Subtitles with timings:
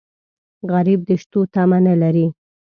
[0.71, 2.25] غریب د شتو تمه نه لري